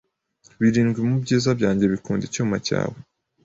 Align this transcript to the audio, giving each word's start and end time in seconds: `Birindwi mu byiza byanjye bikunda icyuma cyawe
`Birindwi 0.59 0.99
mu 1.09 1.17
byiza 1.23 1.49
byanjye 1.59 1.85
bikunda 1.93 2.23
icyuma 2.25 2.55
cyawe 2.67 2.97